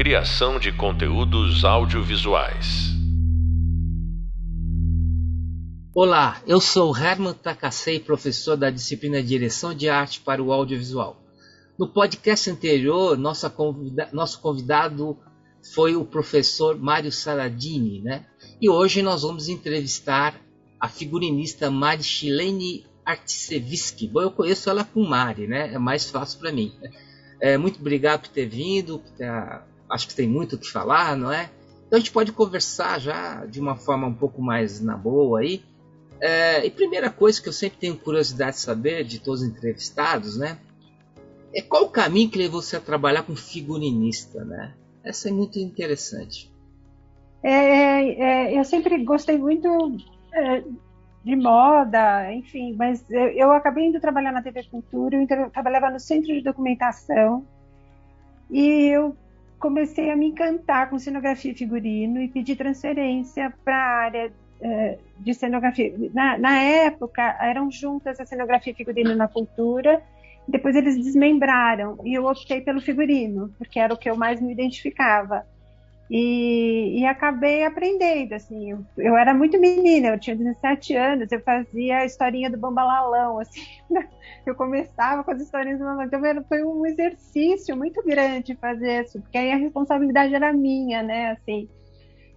[0.00, 2.88] Criação de conteúdos audiovisuais.
[5.94, 11.22] Olá, eu sou Herman Takasei, professor da disciplina Direção de Arte para o Audiovisual.
[11.78, 13.18] No podcast anterior,
[13.54, 15.18] convida nosso convidado
[15.74, 18.24] foi o professor Mário Saladini, né?
[18.58, 20.40] E hoje nós vamos entrevistar
[20.80, 24.08] a figurinista Marilene Artsevski.
[24.08, 25.74] Bom, eu conheço ela com Mari, né?
[25.74, 26.72] É mais fácil para mim.
[27.38, 28.98] É, muito obrigado por ter vindo.
[28.98, 29.28] Por ter,
[29.90, 31.50] acho que tem muito o que falar, não é?
[31.86, 35.62] Então a gente pode conversar já de uma forma um pouco mais na boa aí.
[36.20, 40.36] É, e primeira coisa que eu sempre tenho curiosidade de saber de todos os entrevistados,
[40.36, 40.58] né?
[41.52, 44.74] É qual o caminho que levou você a trabalhar com figurinista, né?
[45.02, 46.52] Essa é muito interessante.
[47.42, 49.68] É, é, é eu sempre gostei muito
[50.32, 50.62] é,
[51.24, 55.98] de moda, enfim, mas eu, eu, acabei indo trabalhar na TV Cultura, eu trabalhava no
[55.98, 57.44] centro de documentação
[58.50, 59.16] e eu
[59.60, 64.98] comecei a me encantar com cenografia e figurino e pedi transferência para a área uh,
[65.18, 65.94] de cenografia.
[66.14, 70.02] Na, na, época, eram juntas a cenografia e figurino na cultura,
[70.48, 74.50] depois eles desmembraram e eu optei pelo figurino, porque era o que eu mais me
[74.50, 75.46] identificava.
[76.10, 81.40] E, e, acabei aprendendo, assim, eu, eu, era muito menina, eu tinha 17 anos, eu
[81.40, 83.60] fazia a historinha do Bambalalão, assim,
[84.44, 89.20] eu começava com as historinhas do Bambalalão, então foi um exercício muito grande fazer isso,
[89.20, 91.68] porque aí a responsabilidade era minha, né, assim,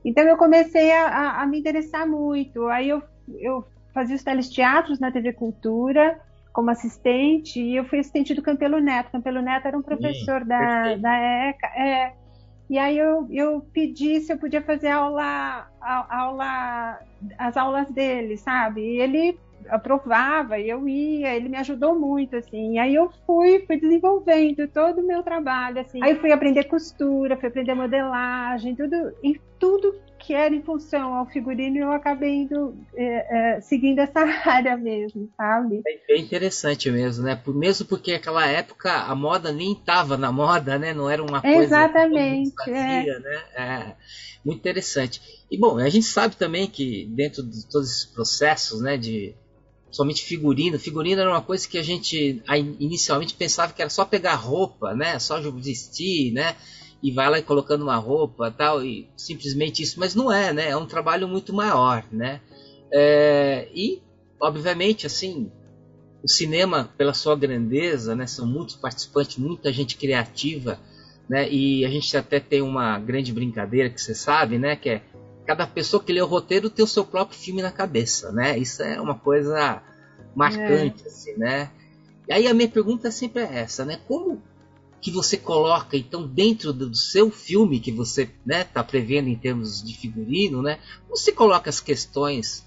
[0.06, 3.02] então eu comecei a, a, a me interessar muito, aí eu,
[3.40, 6.22] eu fazia os telesteatros na TV Cultura,
[6.54, 10.48] como assistente, e eu fui assistente do Campelo Neto, Campelo Neto era um professor Sim,
[10.48, 12.14] da, da ECA, é,
[12.74, 17.00] e aí eu, eu pedi se eu podia fazer aula, aula,
[17.38, 18.82] as aulas dele, sabe?
[18.82, 22.80] E ele aprovava, eu ia, ele me ajudou muito, assim.
[22.80, 26.04] Aí eu fui, fui desenvolvendo todo o meu trabalho, assim.
[26.04, 31.14] Aí eu fui aprender costura, fui aprender modelagem, tudo, e tudo que era em função
[31.16, 35.82] ao figurino, eu acabei indo é, é, seguindo essa área mesmo, sabe?
[35.88, 37.42] É bem interessante mesmo, né?
[37.48, 40.94] Mesmo porque aquela época a moda nem estava na moda, né?
[40.94, 43.20] Não era uma coisa Exatamente, que fazia, é.
[43.20, 43.44] né?
[43.56, 43.96] É,
[44.44, 45.22] muito interessante.
[45.50, 49.34] E bom, a gente sabe também que dentro de todos esses processos, né, de
[49.92, 52.42] somente figurino, figurino era uma coisa que a gente
[52.80, 55.20] inicialmente pensava que era só pegar roupa, né?
[55.20, 56.56] Só vestir, né?
[57.04, 60.70] E vai lá colocando uma roupa tal e simplesmente isso, mas não é, né?
[60.70, 62.40] É um trabalho muito maior, né?
[62.90, 64.02] É, e
[64.40, 65.52] obviamente assim
[66.24, 68.26] o cinema pela sua grandeza, né?
[68.26, 70.80] São muitos participantes, muita gente criativa,
[71.28, 71.52] né?
[71.52, 74.78] E a gente até tem uma grande brincadeira que você sabe, né?
[74.78, 75.02] Que é
[75.46, 78.58] cada pessoa que lê o roteiro tem o seu próprio filme na cabeça, né?
[78.58, 79.84] Isso é uma coisa
[80.34, 81.08] marcante, é.
[81.08, 81.70] assim, né?
[82.30, 84.00] E aí a minha pergunta sempre é essa, né?
[84.08, 84.42] Como
[85.04, 89.36] que você coloca então dentro do seu filme que você está né, tá prevendo em
[89.36, 90.80] termos de figurino, né?
[91.10, 92.66] Você coloca as questões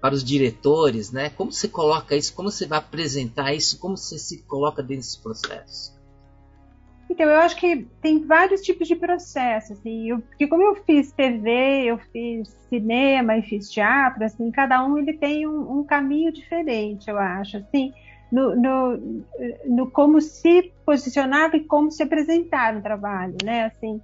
[0.00, 1.30] para os diretores, né?
[1.30, 2.32] Como você coloca isso?
[2.34, 3.80] Como você vai apresentar isso?
[3.80, 6.00] Como você se coloca dentro desse processo?
[7.10, 11.84] Então, eu acho que tem vários tipos de processos, assim, porque como eu fiz TV,
[11.84, 17.10] eu fiz cinema e fiz teatro, assim, cada um ele tem um, um caminho diferente,
[17.10, 17.92] eu acho, assim,
[18.32, 19.24] no, no,
[19.66, 23.66] no, como se posicionar e como se apresentar no trabalho, né?
[23.66, 24.00] Assim,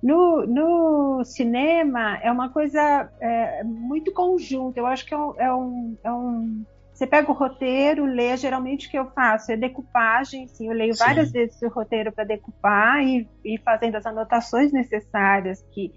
[0.00, 4.78] no, no cinema é uma coisa é, muito conjunta.
[4.78, 8.36] Eu acho que é um, é um, é um, Você pega o roteiro, lê.
[8.36, 10.46] Geralmente o que eu faço é decupagem.
[10.46, 11.04] Sim, eu leio Sim.
[11.04, 15.92] várias vezes o roteiro para decupar e, e fazendo as anotações necessárias que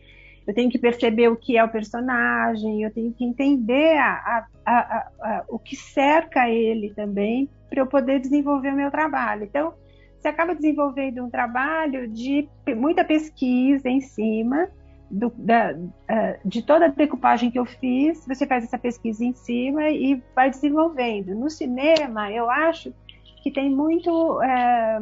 [0.48, 4.78] eu tenho que perceber o que é o personagem, eu tenho que entender a, a,
[5.20, 9.44] a, o que cerca ele também, para eu poder desenvolver o meu trabalho.
[9.44, 9.74] Então,
[10.20, 14.68] você acaba desenvolvendo um trabalho de muita pesquisa em cima
[15.10, 15.74] do, da,
[16.44, 20.50] de toda a decupagem que eu fiz, você faz essa pesquisa em cima e vai
[20.50, 21.34] desenvolvendo.
[21.34, 22.94] No cinema, eu acho
[23.42, 24.42] que tem muito.
[24.42, 25.00] É,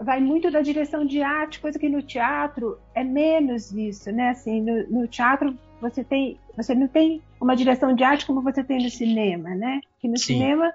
[0.00, 4.30] vai muito da direção de arte, coisa que no teatro é menos isso, né?
[4.30, 8.62] Assim, no, no, teatro você tem, você não tem uma direção de arte como você
[8.62, 9.80] tem no cinema, né?
[10.00, 10.34] Que no Sim.
[10.34, 10.72] cinema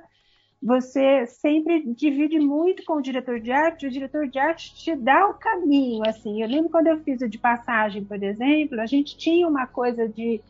[0.63, 5.27] você sempre divide muito com o diretor de arte, o diretor de arte te dá
[5.27, 6.41] o caminho, assim.
[6.41, 10.07] Eu lembro quando eu fiz o de passagem, por exemplo, a gente tinha uma coisa
[10.07, 10.41] de,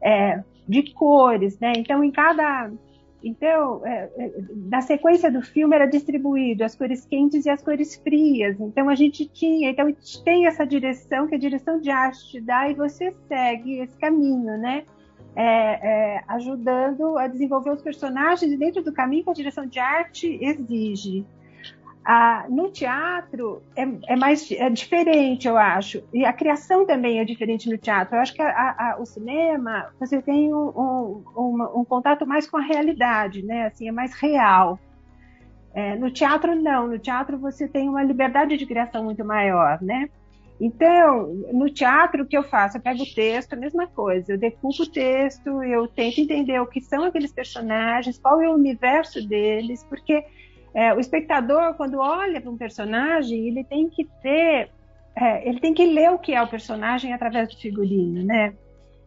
[0.00, 1.72] é, de cores, né?
[1.76, 2.70] Então, em cada
[3.24, 4.32] então, é, é,
[4.68, 8.58] na sequência do filme era distribuído as cores quentes e as cores frias.
[8.60, 9.94] Então a gente tinha, então
[10.24, 14.58] tem essa direção que a direção de arte te dá e você segue esse caminho,
[14.58, 14.84] né?
[15.34, 20.38] É, é, ajudando a desenvolver os personagens dentro do caminho que a direção de arte
[20.42, 21.24] exige.
[22.04, 26.02] Ah, no teatro é, é, mais é diferente, eu acho.
[26.12, 28.16] E a criação também é diferente no teatro.
[28.16, 32.50] Eu acho que a, a, o cinema você tem um, um, um, um, contato mais
[32.50, 33.66] com a realidade, né?
[33.66, 34.80] Assim, é mais real.
[35.72, 36.88] É, no teatro não.
[36.88, 40.10] No teatro você tem uma liberdade de criação muito maior, né?
[40.60, 42.76] Então, no teatro, o que eu faço?
[42.76, 44.32] Eu pego o texto, a mesma coisa.
[44.32, 48.54] Eu decupo o texto, eu tento entender o que são aqueles personagens, qual é o
[48.54, 50.24] universo deles, porque
[50.74, 54.70] é, o espectador, quando olha para um personagem, ele tem que ter,
[55.16, 58.54] é, ele tem que ler o que é o personagem através do figurino, né?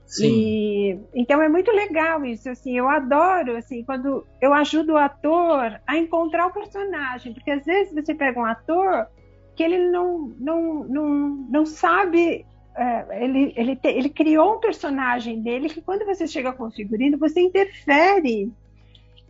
[0.05, 0.27] Sim.
[0.27, 5.81] E, então é muito legal isso, assim, eu adoro, assim, quando eu ajudo o ator
[5.87, 9.07] a encontrar o personagem, porque às vezes você pega um ator
[9.55, 11.09] que ele não, não, não,
[11.49, 16.51] não sabe é, ele, ele, te, ele criou um personagem dele que quando você chega
[16.51, 18.51] com o figurino, você interfere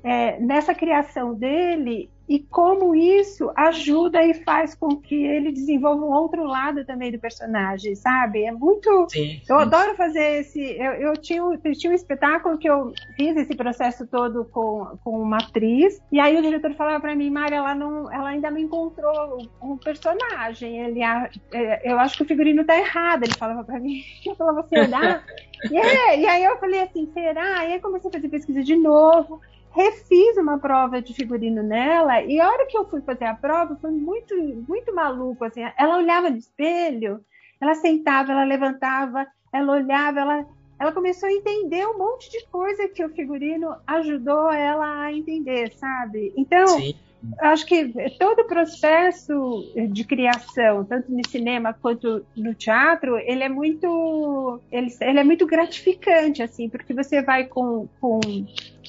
[0.03, 6.11] é, nessa criação dele e como isso ajuda e faz com que ele desenvolva um
[6.11, 8.43] outro lado também do personagem, sabe?
[8.43, 9.07] É muito.
[9.09, 9.41] Sim, sim.
[9.47, 10.59] Eu adoro fazer esse.
[10.59, 15.21] Eu, eu, tinha, eu tinha um espetáculo que eu fiz esse processo todo com, com
[15.21, 18.57] uma atriz, e aí o diretor falava para mim, Mari, ela, não, ela ainda não
[18.57, 20.79] encontrou um personagem.
[20.79, 24.01] Ele, é, eu acho que o figurino tá errado, ele falava para mim.
[24.25, 25.23] Eu falava, será?
[25.71, 27.65] E, é, e aí eu falei assim, será?
[27.65, 29.41] E aí comecei a fazer pesquisa de novo
[29.75, 33.75] refiz uma prova de figurino nela e a hora que eu fui fazer a prova
[33.81, 34.33] foi muito
[34.67, 37.19] muito maluco assim ela olhava no espelho
[37.59, 40.47] ela sentava ela levantava ela olhava ela
[40.79, 45.73] ela começou a entender um monte de coisa que o figurino ajudou ela a entender
[45.73, 46.95] sabe então Sim
[47.39, 53.49] acho que todo o processo de criação, tanto no cinema quanto no teatro, ele é
[53.49, 58.19] muito, ele, ele é muito gratificante, assim, porque você vai com, com,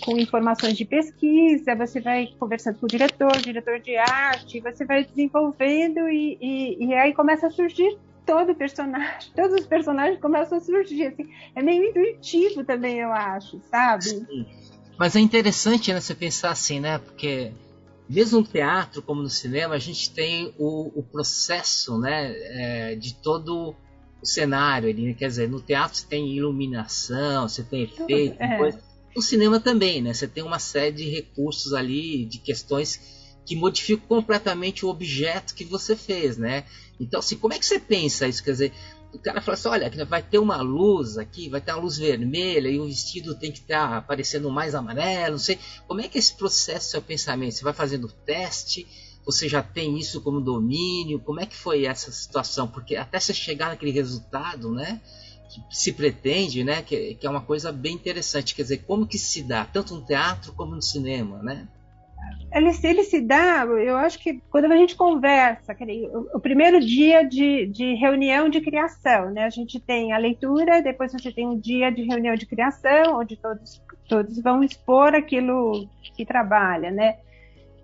[0.04, 5.04] com informações de pesquisa, você vai conversando com o diretor, diretor de arte, você vai
[5.04, 10.60] desenvolvendo e, e, e aí começa a surgir todo personagem, todos os personagens começam a
[10.60, 14.04] surgir, assim, é meio intuitivo também, eu acho, sabe?
[14.04, 14.46] Sim.
[14.98, 17.52] Mas é interessante, né, você pensar assim, né, porque
[18.08, 23.14] mesmo no teatro como no cinema, a gente tem o, o processo né, é, de
[23.14, 23.74] todo
[24.22, 24.94] o cenário.
[24.94, 25.14] Né?
[25.14, 28.58] Quer dizer, no teatro você tem iluminação, você tem efeito, é.
[28.58, 28.82] coisa.
[29.14, 30.12] No cinema também, né?
[30.12, 33.00] Você tem uma série de recursos ali, de questões
[33.46, 36.64] que modificam completamente o objeto que você fez, né?
[37.00, 38.44] Então, assim, como é que você pensa isso?
[38.44, 38.72] Quer dizer,
[39.16, 42.68] o cara fala assim, olha, vai ter uma luz aqui, vai ter uma luz vermelha
[42.68, 45.58] e o vestido tem que estar tá aparecendo mais amarelo, não sei.
[45.86, 47.54] Como é que é esse processo seu pensamento?
[47.54, 48.86] Você vai fazendo teste?
[49.24, 51.18] Você já tem isso como domínio?
[51.18, 52.68] Como é que foi essa situação?
[52.68, 55.00] Porque até você chegar naquele resultado, né?
[55.50, 56.82] Que se pretende, né?
[56.82, 58.54] Que, que é uma coisa bem interessante.
[58.54, 61.66] Quer dizer, como que se dá, tanto no teatro como no cinema, né?
[62.52, 65.76] Ele, ele se dá, eu acho que quando a gente conversa,
[66.12, 69.44] o, o primeiro dia de, de, reunião de criação, né?
[69.44, 73.36] A gente tem a leitura, depois você tem um dia de reunião de criação, onde
[73.36, 77.18] todos, todos vão expor aquilo que trabalha, né?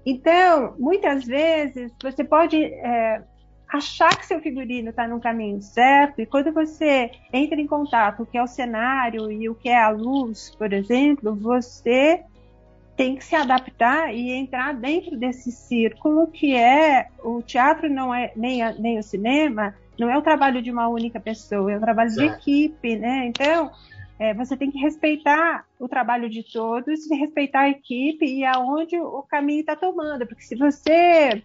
[0.06, 3.22] Então, muitas vezes, você pode é,
[3.68, 8.22] achar que seu figurino está no caminho certo, e quando você entra em contato com
[8.22, 12.22] o que é o cenário e o que é a luz, por exemplo, você
[12.96, 18.32] tem que se adaptar e entrar dentro desse círculo que é o teatro não é
[18.36, 21.80] nem, a, nem o cinema não é o trabalho de uma única pessoa é o
[21.80, 23.26] trabalho de equipe né?
[23.26, 23.70] Então
[24.18, 29.22] é, você tem que respeitar o trabalho de todos respeitar a equipe e aonde o
[29.22, 31.42] caminho está tomando porque se você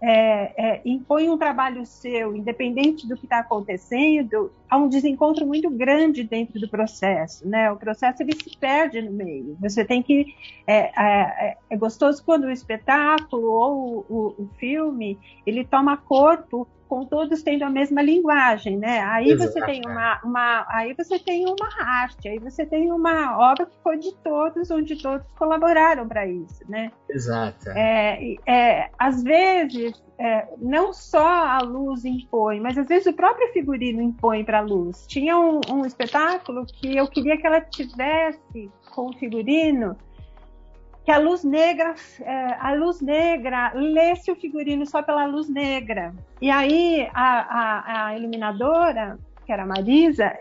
[0.00, 5.70] é, é, impõe um trabalho seu, independente do que está acontecendo, há um desencontro muito
[5.70, 7.70] grande dentro do processo, né?
[7.70, 9.56] O processo ele se perde no meio.
[9.60, 10.34] Você tem que
[10.66, 17.04] é, é, é gostoso quando o espetáculo ou o, o, filme ele toma corpo com
[17.04, 19.00] todos tendo a mesma linguagem, né?
[19.00, 19.52] Aí Exato.
[19.52, 23.76] você tem uma, uma, aí você tem uma arte, aí você tem uma obra que
[23.82, 26.92] foi de todos, onde todos colaboraram para isso, né?
[27.08, 27.70] Exato.
[27.70, 33.52] É, é, às vezes é, não só a luz impõe, mas às vezes o próprio
[33.52, 35.06] figurino impõe para a luz.
[35.06, 39.96] Tinha um, um espetáculo que eu queria que ela tivesse com o figurino
[41.04, 46.14] que a luz negra, é, a luz negra lesse o figurino só pela luz negra.
[46.40, 50.32] E aí a, a, a iluminadora, que era a Marisa,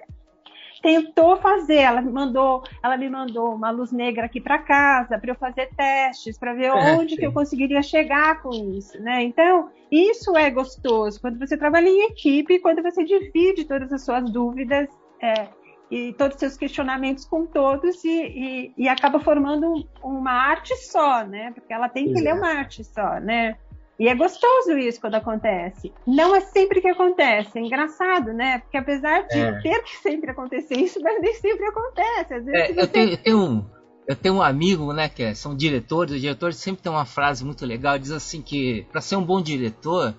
[0.81, 1.77] tentou fazer.
[1.77, 5.69] Ela me mandou, ela me mandou uma luz negra aqui para casa para eu fazer
[5.75, 7.17] testes, para ver é, onde sim.
[7.19, 9.21] que eu conseguiria chegar com isso, né?
[9.21, 14.29] Então isso é gostoso quando você trabalha em equipe, quando você divide todas as suas
[14.29, 14.87] dúvidas.
[15.21, 15.47] É,
[15.91, 21.23] e todos os seus questionamentos com todos e, e, e acaba formando uma arte só,
[21.23, 21.51] né?
[21.53, 22.25] Porque ela tem que Exato.
[22.25, 23.57] ler uma arte só, né?
[23.99, 25.93] E é gostoso isso quando acontece.
[26.05, 28.59] Não é sempre que acontece, é engraçado, né?
[28.59, 29.61] Porque apesar de é.
[29.61, 32.33] ter que sempre acontecer isso, mas nem sempre acontece.
[32.33, 32.81] Às vezes é, você...
[32.81, 33.65] eu, tenho, eu, tenho, um,
[34.07, 37.45] eu tenho um amigo, né, que é, são diretores, os diretores sempre tem uma frase
[37.45, 40.15] muito legal, diz assim que para ser um bom diretor,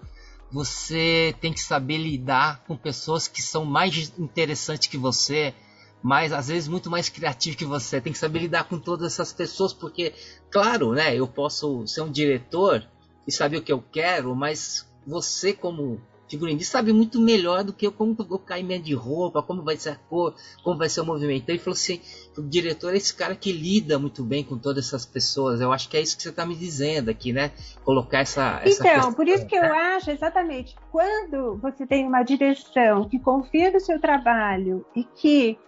[0.51, 5.55] você tem que saber lidar com pessoas que são mais interessantes que você,
[6.03, 8.01] mais às vezes muito mais criativo que você.
[8.01, 10.15] Tem que saber lidar com todas essas pessoas, porque,
[10.51, 12.87] claro, né, eu posso ser um diretor
[13.27, 16.01] e saber o que eu quero, mas você como
[16.35, 19.91] figurinista sabe muito melhor do que eu como o caimento de roupa, como vai ser
[19.91, 21.49] a cor, como vai ser o movimento.
[21.49, 22.01] Ele falou assim,
[22.37, 25.61] o diretor é esse cara que lida muito bem com todas essas pessoas.
[25.61, 27.53] Eu acho que é isso que você está me dizendo aqui, né?
[27.85, 29.69] Colocar essa, essa Então, questão, por isso que né?
[29.69, 35.59] eu acho exatamente quando você tem uma direção que confia no seu trabalho e que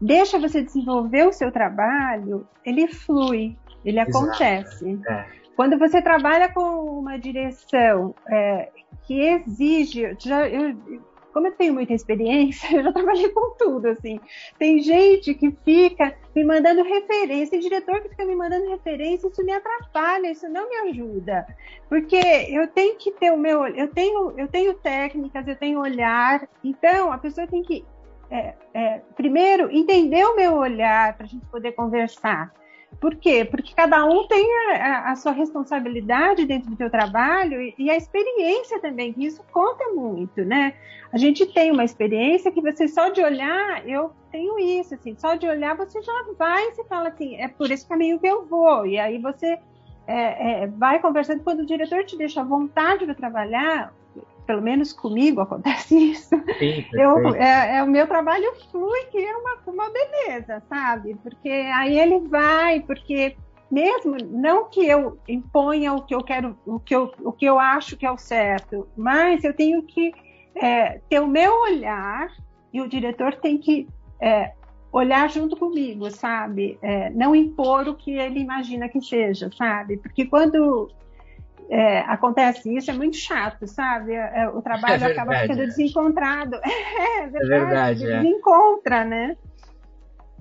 [0.00, 4.18] deixa você desenvolver o seu trabalho, ele flui, ele Exato.
[4.18, 4.98] acontece.
[5.08, 5.43] É.
[5.56, 6.60] Quando você trabalha com
[6.98, 8.70] uma direção é,
[9.06, 10.76] que exige, já, eu,
[11.32, 14.20] como eu tenho muita experiência, eu já trabalhei com tudo, assim.
[14.58, 19.44] Tem gente que fica me mandando referência, tem diretor que fica me mandando referência, isso
[19.44, 21.46] me atrapalha, isso não me ajuda.
[21.88, 22.16] Porque
[22.48, 27.12] eu tenho que ter o meu, eu tenho, eu tenho técnicas, eu tenho olhar, então
[27.12, 27.84] a pessoa tem que
[28.30, 32.52] é, é, primeiro entender o meu olhar para a gente poder conversar.
[33.00, 33.44] Por quê?
[33.44, 37.96] Porque cada um tem a, a sua responsabilidade dentro do seu trabalho e, e, a
[37.96, 40.74] experiência também, que isso conta muito, né?
[41.12, 45.34] A gente tem uma experiência que você só de olhar, eu tenho isso, assim, só
[45.34, 48.44] de olhar você já vai e você fala assim, é por esse caminho que eu
[48.44, 48.86] vou.
[48.86, 49.58] E aí você
[50.06, 53.92] é, é, vai conversando, quando o diretor te deixa à vontade para trabalhar,
[54.46, 56.34] pelo menos comigo acontece isso.
[56.58, 61.16] Sim, eu, é, é, o meu trabalho flui, que é uma, uma beleza, sabe?
[61.22, 63.36] Porque aí ele vai, porque
[63.70, 67.58] mesmo não que eu imponha o que eu quero, o que eu, o que eu
[67.58, 70.12] acho que é o certo, mas eu tenho que
[70.54, 72.30] é, ter o meu olhar
[72.72, 73.88] e o diretor tem que
[74.20, 74.52] é,
[74.92, 76.78] olhar junto comigo, sabe?
[76.80, 79.96] É, não impor o que ele imagina que seja, sabe?
[79.96, 80.88] Porque quando
[81.70, 84.12] é, acontece isso, é muito chato, sabe?
[84.12, 86.58] É, é o trabalho é acaba ficando desencontrado.
[87.24, 88.16] É, verdade, é verdade é.
[88.18, 89.36] desencontra, né?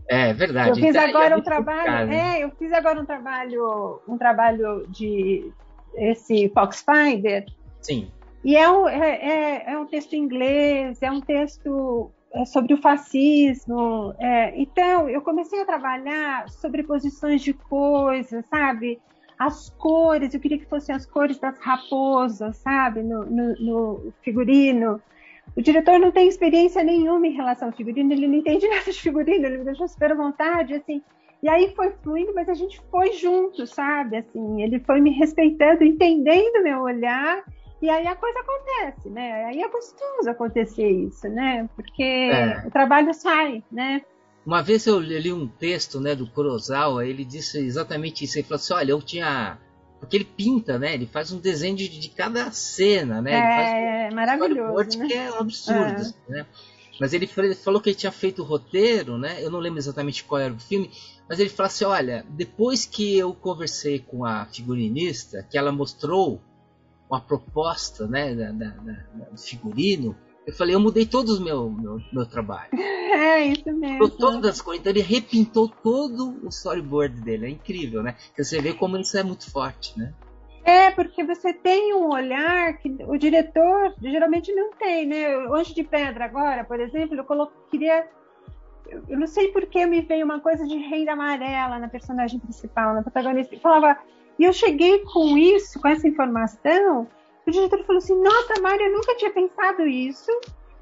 [0.08, 0.70] É verdade.
[0.70, 5.52] Eu fiz agora um trabalho, é, eu fiz agora um trabalho, um trabalho de
[5.96, 7.46] esse Foxfinder.
[7.82, 8.12] Sim.
[8.44, 12.12] E é um, é, é, é um texto em inglês, é um texto
[12.48, 14.14] sobre o fascismo.
[14.20, 19.00] É, então, eu comecei a trabalhar sobre posições de coisas, sabe?
[19.46, 25.02] As cores, eu queria que fossem as cores das raposas, sabe, no, no, no, figurino.
[25.56, 29.00] O diretor não tem experiência nenhuma em relação ao figurino, ele não entende nada de
[29.00, 31.02] figurino, ele me deixou super à vontade, assim.
[31.42, 34.18] E aí foi fluindo, mas a gente foi junto, sabe?
[34.18, 37.44] Assim, ele foi me respeitando, entendendo meu olhar,
[37.82, 39.44] e aí a coisa acontece, né?
[39.46, 41.70] Aí é gostoso acontecer isso, né?
[41.76, 42.64] Porque é.
[42.66, 44.02] o trabalho sai, né?
[44.46, 48.38] Uma vez eu li um texto né, do Kurosawa, ele disse exatamente isso.
[48.38, 49.58] Ele falou assim: olha, eu tinha.
[50.00, 50.94] Porque ele pinta, né?
[50.94, 54.08] Ele faz um desenho de, de cada cena, né?
[54.08, 55.00] É, um maravilhoso.
[55.00, 55.08] Né?
[55.08, 55.96] Que é um absurdo, é.
[55.96, 56.46] Assim, né?
[57.00, 59.44] Mas ele falou que ele tinha feito o roteiro, né?
[59.44, 60.92] Eu não lembro exatamente qual era o filme,
[61.28, 66.42] mas ele falou assim: olha, depois que eu conversei com a figurinista, que ela mostrou
[67.10, 71.70] uma proposta, né, da, da, da, do figurino, eu falei, eu mudei todos os meu,
[71.70, 72.70] meu, meu trabalho.
[73.14, 74.10] É, isso mesmo.
[74.10, 74.82] Todas as coisas.
[74.82, 77.46] Então ele repintou todo o storyboard dele.
[77.46, 78.16] É incrível, né?
[78.36, 80.14] Você vê como isso é muito forte, né?
[80.64, 85.38] É, porque você tem um olhar que o diretor geralmente não tem, né?
[85.48, 87.52] O Anjo de Pedra agora, por exemplo, eu colo...
[87.70, 88.08] queria...
[89.08, 92.96] Eu não sei por que me veio uma coisa de renda amarela na personagem principal,
[92.96, 93.54] na protagonista.
[93.54, 93.96] Eu falava...
[94.40, 97.08] E eu cheguei com isso, com essa informação,
[97.46, 100.32] o diretor falou assim: Nossa, Mário, eu nunca tinha pensado isso.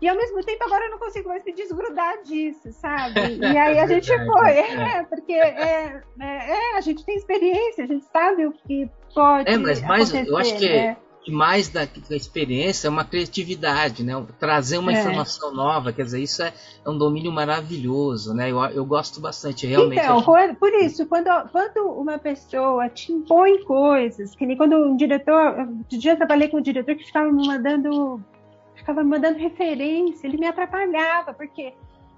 [0.01, 3.21] E ao mesmo tempo agora eu não consigo mais me desgrudar disso, sabe?
[3.39, 7.83] E aí a gente foi, é, é porque é, é, é, a gente tem experiência,
[7.83, 9.47] a gente sabe o que pode.
[9.47, 10.97] É, mas mais, eu acho que né?
[11.23, 14.13] Que mais da, da, experiência é uma criatividade, né?
[14.39, 14.99] Trazer uma é.
[14.99, 18.51] informação nova, quer dizer, isso é, é, um domínio maravilhoso, né?
[18.51, 20.01] Eu, eu gosto bastante, realmente.
[20.01, 20.23] Então,
[20.59, 25.97] por isso, quando, quando uma pessoa te impõe coisas, que nem quando um diretor, outro
[25.97, 28.19] dia eu trabalhei com um diretor que ficava me mandando,
[28.75, 31.73] ficava me mandando referência, ele me atrapalhava, porque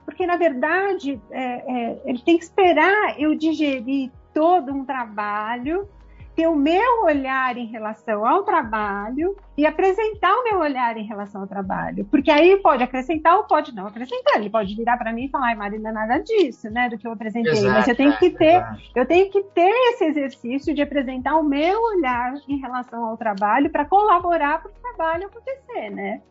[0.05, 5.87] porque na verdade é, é, ele tem que esperar eu digerir todo um trabalho
[6.35, 11.41] ter o meu olhar em relação ao trabalho e apresentar o meu olhar em relação
[11.41, 12.05] ao trabalho.
[12.05, 14.37] Porque aí pode acrescentar ou pode não acrescentar.
[14.37, 17.11] Ele pode virar para mim e falar, ai, Marina, nada disso, né, do que eu
[17.11, 17.51] apresentei.
[17.51, 18.81] Exato, Mas eu tenho que ter, exato.
[18.95, 23.69] eu tenho que ter esse exercício de apresentar o meu olhar em relação ao trabalho
[23.69, 26.21] para colaborar para o trabalho acontecer, né?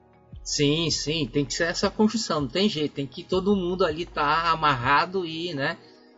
[0.42, 4.02] Sim, sim, tem que ser essa construção, não tem jeito, tem que todo mundo ali
[4.02, 5.76] estar tá amarrado e, né,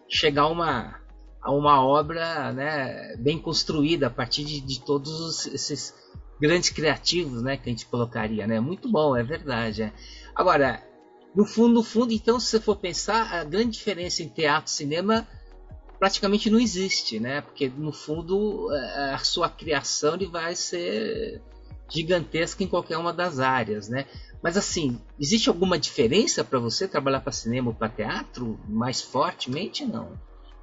[0.08, 1.03] chegar a uma,
[1.50, 5.94] uma obra, né, bem construída a partir de, de todos esses
[6.40, 8.60] grandes criativos, né, que a gente colocaria, né?
[8.60, 9.82] Muito bom, é verdade.
[9.82, 9.92] É.
[10.34, 10.82] Agora,
[11.34, 14.74] no fundo, no fundo, então, se você for pensar, a grande diferença em teatro e
[14.74, 15.26] cinema
[15.98, 17.40] praticamente não existe, né?
[17.40, 18.68] Porque no fundo
[19.12, 21.40] a sua criação ele vai ser
[21.88, 24.06] gigantesca em qualquer uma das áreas, né?
[24.42, 29.84] Mas assim, existe alguma diferença para você trabalhar para cinema ou para teatro mais fortemente,
[29.84, 30.12] não?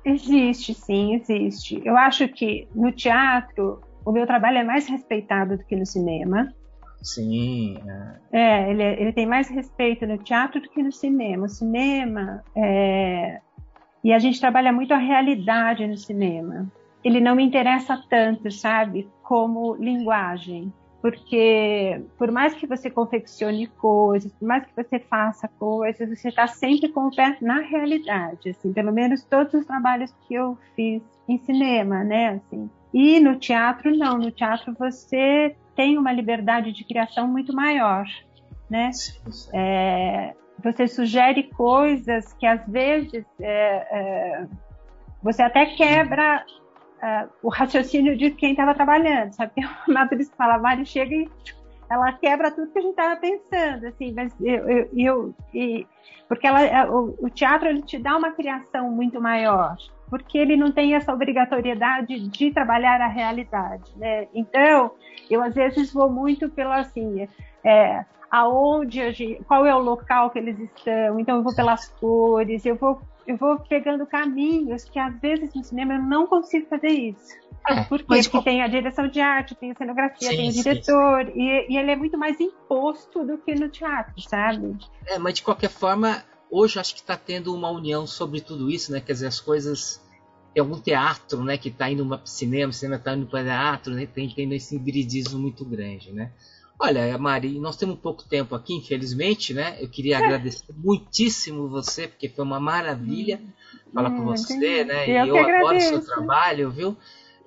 [0.03, 1.81] Existe, sim, existe.
[1.85, 6.53] Eu acho que no teatro o meu trabalho é mais respeitado do que no cinema.
[7.01, 7.77] Sim.
[8.31, 11.45] É, é ele, ele tem mais respeito no teatro do que no cinema.
[11.45, 13.39] O cinema é...
[14.03, 16.71] e a gente trabalha muito a realidade no cinema.
[17.03, 24.31] Ele não me interessa tanto, sabe, como linguagem porque por mais que você confeccione coisas,
[24.33, 28.71] por mais que você faça coisas, você está sempre com o pé na realidade, assim,
[28.71, 32.69] pelo menos todos os trabalhos que eu fiz em cinema, né, assim.
[32.93, 38.05] E no teatro não, no teatro você tem uma liberdade de criação muito maior,
[38.69, 38.91] né?
[39.53, 44.47] É, você sugere coisas que às vezes é, é,
[45.23, 46.45] você até quebra
[47.01, 49.53] uh, o raciocínio de quem estava trabalhando, sabe?
[49.53, 51.29] Tem uma atriz que fala, Mari chega e
[51.89, 55.85] ela quebra tudo que a gente estava pensando, assim, mas eu, eu, eu e,
[56.27, 59.75] porque ela, é, o, o, teatro ele te dá uma criação muito maior,
[60.09, 64.29] porque ele não tem essa obrigatoriedade de trabalhar a realidade, né?
[64.33, 64.91] Então,
[65.29, 67.27] eu às vezes vou muito pela assim,
[67.61, 72.77] é, aonde, qual é o local que eles estão, então eu vou pelas cores, eu
[72.77, 77.35] vou eu vou pegando caminhos que às vezes no cinema eu não consigo fazer isso.
[77.67, 78.05] É, Por quê?
[78.05, 78.43] Porque qual...
[78.43, 81.39] tem a direção de arte, tem a cenografia, sim, tem o diretor, sim, sim.
[81.39, 84.77] E, e, ele é muito mais imposto do que no teatro, sabe?
[85.05, 88.91] É, mas de qualquer forma, hoje acho que está tendo uma união sobre tudo isso,
[88.91, 88.99] né?
[88.99, 90.01] Quer dizer, as coisas.
[90.53, 93.93] Tem algum teatro, né, que está indo para cinema, o cinema está indo para teatro,
[93.93, 94.05] né?
[94.05, 96.33] Tem, tem esse hibridismo muito grande, né?
[96.83, 99.77] Olha, Mari, nós temos pouco tempo aqui, infelizmente, né?
[99.79, 100.23] Eu queria é.
[100.23, 103.39] agradecer muitíssimo você, porque foi uma maravilha
[103.93, 105.07] falar com você, né?
[105.07, 106.97] Eu e eu adoro o seu trabalho, viu?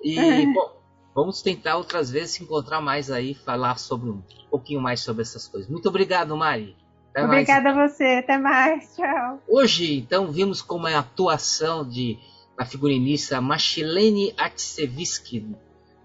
[0.01, 0.45] E, é.
[0.45, 0.71] bom,
[1.13, 5.49] vamos tentar outras vezes se encontrar mais aí, falar sobre um pouquinho mais sobre essas
[5.49, 5.69] coisas.
[5.69, 6.73] Muito obrigado, Mari.
[7.11, 7.77] Até Obrigada mais.
[7.77, 9.43] a você, até mais, tchau.
[9.49, 12.17] Hoje, então, vimos como é a atuação de
[12.57, 15.45] a figurinista Machilene Artsevski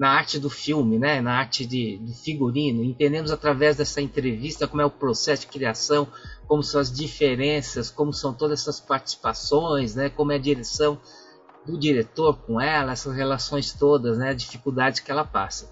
[0.01, 2.83] na arte do filme, né, na arte de, de figurino.
[2.83, 6.09] Entendemos através dessa entrevista como é o processo de criação,
[6.49, 10.99] como são as diferenças, como são todas essas participações, né, como é a direção
[11.67, 15.71] do diretor com ela, essas relações todas, né, a dificuldade que ela passa.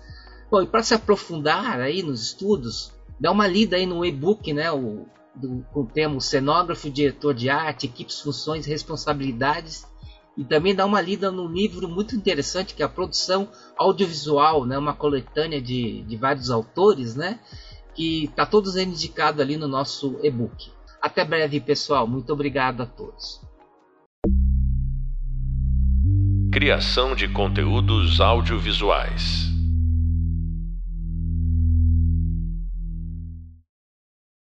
[0.51, 4.71] Bom, e para se aprofundar aí nos estudos, dá uma lida aí no e-book, né,
[4.71, 9.87] o, do, com o tema cenógrafo, diretor de arte, equipes, funções, responsabilidades
[10.39, 14.79] e também dá uma lida num livro muito interessante que é a produção audiovisual, né,
[14.79, 17.41] uma coletânea de, de vários autores, né,
[17.93, 20.71] que está todos indicados ali no nosso e-book.
[21.03, 22.07] Até breve, pessoal.
[22.07, 23.41] Muito obrigado a todos.
[26.53, 29.58] Criação de conteúdos audiovisuais.